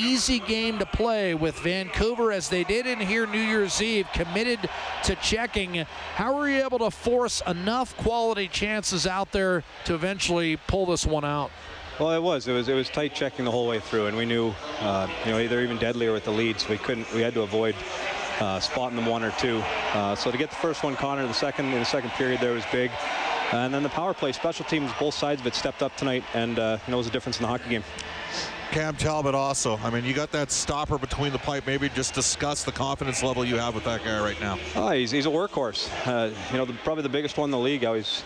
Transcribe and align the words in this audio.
easy 0.00 0.38
game 0.40 0.78
to 0.78 0.86
play 0.86 1.34
with 1.34 1.58
Vancouver 1.60 2.32
as 2.32 2.48
they 2.48 2.64
did 2.64 2.86
in 2.86 2.98
here 2.98 3.26
New 3.26 3.40
Year's 3.40 3.80
Eve, 3.82 4.06
committed 4.12 4.58
to 5.04 5.14
checking. 5.16 5.86
How 6.14 6.36
were 6.36 6.48
you 6.48 6.64
able 6.64 6.78
to 6.80 6.90
force 6.90 7.42
enough 7.46 7.96
quality 7.96 8.48
chances 8.48 9.06
out 9.06 9.32
there 9.32 9.62
to 9.84 9.94
eventually 9.94 10.56
pull 10.56 10.86
this 10.86 11.06
one 11.06 11.24
out? 11.24 11.50
Well, 11.98 12.12
it 12.12 12.22
was. 12.22 12.48
It 12.48 12.52
was. 12.52 12.68
It 12.68 12.74
was 12.74 12.88
tight 12.88 13.14
checking 13.14 13.44
the 13.44 13.50
whole 13.50 13.66
way 13.66 13.78
through, 13.78 14.06
and 14.06 14.16
we 14.16 14.24
knew, 14.24 14.54
uh, 14.80 15.06
you 15.26 15.32
know, 15.32 15.38
either 15.38 15.60
even 15.60 15.76
deadlier 15.76 16.12
with 16.14 16.24
the 16.24 16.30
lead, 16.30 16.58
so 16.58 16.70
we 16.70 16.78
couldn't. 16.78 17.12
We 17.12 17.20
had 17.20 17.34
to 17.34 17.42
avoid 17.42 17.74
uh, 18.40 18.58
spotting 18.58 18.96
them 18.96 19.04
one 19.04 19.22
or 19.22 19.32
two. 19.32 19.62
Uh, 19.92 20.14
so 20.14 20.30
to 20.30 20.38
get 20.38 20.48
the 20.48 20.56
first 20.56 20.82
one, 20.82 20.96
Connor, 20.96 21.26
the 21.26 21.34
second 21.34 21.66
in 21.66 21.78
the 21.78 21.84
second 21.84 22.10
period 22.12 22.40
there 22.40 22.54
was 22.54 22.64
big, 22.72 22.90
and 23.52 23.74
then 23.74 23.82
the 23.82 23.90
power 23.90 24.14
play, 24.14 24.32
special 24.32 24.64
teams, 24.64 24.90
both 24.98 25.12
sides 25.12 25.42
of 25.42 25.46
it 25.46 25.54
stepped 25.54 25.82
up 25.82 25.94
tonight, 25.96 26.24
and 26.32 26.58
uh, 26.58 26.78
you 26.86 26.90
know, 26.90 27.00
a 27.00 27.04
difference 27.04 27.36
in 27.38 27.42
the 27.42 27.48
hockey 27.48 27.68
game. 27.68 27.84
Cam 28.70 28.94
Talbot 28.94 29.34
also. 29.34 29.76
I 29.78 29.90
mean, 29.90 30.04
you 30.04 30.14
got 30.14 30.30
that 30.30 30.52
stopper 30.52 30.96
between 30.96 31.32
the 31.32 31.38
pipe. 31.38 31.66
Maybe 31.66 31.88
just 31.88 32.14
discuss 32.14 32.62
the 32.62 32.70
confidence 32.70 33.20
level 33.20 33.44
you 33.44 33.56
have 33.56 33.74
with 33.74 33.82
that 33.82 34.04
guy 34.04 34.22
right 34.22 34.40
now. 34.40 34.60
Oh, 34.76 34.90
he's, 34.90 35.10
he's 35.10 35.26
a 35.26 35.30
workhorse. 35.30 35.90
Uh, 36.06 36.32
you 36.52 36.56
know, 36.56 36.64
the, 36.64 36.74
probably 36.84 37.02
the 37.02 37.08
biggest 37.08 37.36
one 37.36 37.48
in 37.48 37.50
the 37.50 37.58
league. 37.58 37.84
I 37.84 37.90
was, 37.90 38.22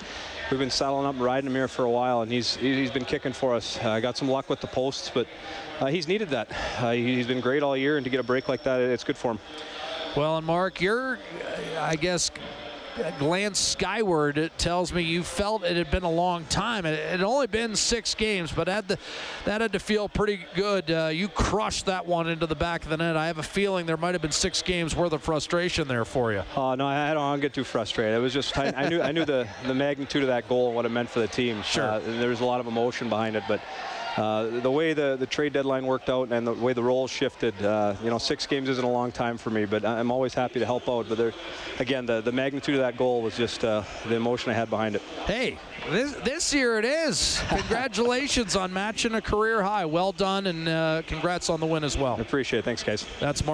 we've 0.51 0.61
been 0.61 0.71
saddling 0.71 1.07
up 1.07 1.15
and 1.15 1.25
riding 1.25 1.49
him 1.49 1.55
here 1.55 1.67
for 1.67 1.87
a 1.87 1.91
while, 1.91 2.21
and 2.21 2.31
he's 2.31 2.57
he's 2.57 2.91
been 2.91 3.07
kicking 3.07 3.33
for 3.33 3.55
us. 3.55 3.79
I 3.79 3.97
uh, 3.97 4.01
got 4.01 4.19
some 4.19 4.29
luck 4.29 4.51
with 4.51 4.61
the 4.61 4.67
posts, 4.67 5.11
but 5.13 5.27
uh, 5.81 5.87
he's 5.87 6.09
needed 6.09 6.29
that. 6.29 6.49
Uh, 6.79 6.91
he's 6.91 7.27
been 7.27 7.41
great 7.41 7.63
all 7.63 7.77
year, 7.77 7.97
and 7.97 8.05
to 8.05 8.11
get 8.11 8.21
a 8.21 8.25
break 8.25 8.47
like 8.47 8.63
that, 8.65 8.81
it's 8.81 9.05
good 9.05 9.17
for 9.17 9.31
him. 9.31 9.39
Well, 10.15 10.37
and 10.37 10.47
Mark, 10.47 10.79
you're, 10.81 11.19
I 11.79 11.97
guess, 11.97 12.31
glance 13.19 13.59
skyward, 13.59 14.39
it 14.39 14.57
tells 14.59 14.93
me 14.93 15.03
you 15.03 15.23
felt 15.23 15.65
it 15.65 15.77
had 15.77 15.91
been 15.91 16.03
a 16.03 16.11
long 16.11 16.45
time. 16.47 16.87
It 16.87 16.99
had 17.11 17.23
only 17.23 17.47
been 17.47 17.77
six 17.77 18.15
games, 18.15 18.53
but 18.53 18.69
had 18.69 18.89
the, 18.89 18.99
that 19.45 19.61
had 19.61 19.73
to 19.73 19.79
feel 19.79 20.09
pretty 20.09 20.45
good. 20.55 20.91
Uh, 20.91 21.11
you 21.13 21.29
crushed 21.29 21.87
that 21.87 22.07
one 22.07 22.29
into 22.29 22.47
the 22.47 22.55
back 22.55 22.85
of 22.85 22.91
the 22.91 22.97
net. 22.97 23.17
I 23.17 23.27
have 23.27 23.39
a 23.39 23.43
feeling 23.43 23.87
there 23.87 23.97
might 23.97 24.15
have 24.15 24.23
been 24.23 24.31
six 24.31 24.63
games 24.63 24.95
worth 24.95 25.13
of 25.13 25.23
frustration 25.23 25.89
there 25.89 26.05
for 26.05 26.33
you. 26.33 26.43
Oh 26.57 26.69
uh, 26.69 26.77
no, 26.77 26.87
I, 26.87 27.11
I 27.11 27.15
don't 27.15 27.41
get 27.41 27.53
too 27.55 27.65
frustrated. 27.65 28.15
It 28.15 28.21
was 28.21 28.33
just 28.33 28.57
I, 28.57 28.73
I 28.77 28.89
knew 28.89 29.01
I 29.01 29.13
knew 29.13 29.25
the 29.25 29.49
the 29.67 29.75
magnitude 29.75 30.23
of 30.23 30.29
that 30.29 30.49
goal 30.49 30.69
and 30.69 30.77
what 30.77 30.87
it 30.87 30.91
meant 30.91 31.09
for 31.09 31.21
the 31.21 31.29
team. 31.29 31.63
Sure, 31.63 31.85
uh, 31.85 32.01
there 32.01 32.29
was 32.29 32.41
a 32.41 32.45
lot 32.45 32.61
of 32.61 32.67
emotion 32.67 33.09
behind 33.09 33.37
it, 33.37 33.45
but. 33.49 33.61
Uh, 34.17 34.61
the 34.61 34.71
way 34.71 34.93
the, 34.93 35.17
the 35.19 35.27
trade 35.27 35.53
deadline 35.53 35.87
worked 35.87 36.09
out 36.09 36.31
and 36.31 36.47
the 36.47 36.53
way 36.53 36.73
the 36.73 36.83
roles 36.83 37.11
shifted, 37.11 37.55
uh, 37.65 37.95
you 38.03 38.11
know, 38.11 38.19
six 38.19 38.47
games 38.47 38.69
isn't 38.69 38.85
a 38.85 38.91
long 38.91 39.11
time 39.11 39.37
for 39.37 39.51
me, 39.51 39.65
but 39.65 39.85
I'm 39.85 40.11
always 40.11 40.35
happy 40.35 40.61
to 40.61 40.67
help 40.67 40.89
out. 40.89 41.07
But 41.09 41.19
there, 41.19 41.33
again, 41.79 42.07
the, 42.07 42.21
the 42.21 42.33
magnitude 42.33 42.77
of 42.77 42.81
that 42.81 42.97
goal 42.97 43.23
was 43.23 43.37
just 43.37 43.65
uh, 43.65 43.83
the 44.07 44.15
emotion 44.15 44.51
I 44.51 44.55
had 44.55 44.71
behind 44.71 44.95
it. 44.95 45.03
Hey, 45.27 45.59
this, 45.91 46.15
this 46.17 46.55
year 46.55 46.79
it 46.79 46.85
is. 46.85 47.43
Congratulations 47.49 48.57
on 48.57 48.73
matching 48.73 49.15
a 49.15 49.21
career 49.21 49.63
high. 49.63 49.85
Well 49.85 50.13
done, 50.13 50.47
and 50.47 50.69
uh, 50.69 51.03
congrats 51.07 51.51
on 51.51 51.61
the 51.61 51.67
win 51.67 51.83
as 51.83 51.99
well. 51.99 52.17
I 52.17 52.21
appreciate 52.21 52.61
it. 52.61 52.65
Thanks, 52.65 52.83
guys. 52.83 53.07
That's 53.21 53.45
Mark. 53.45 53.53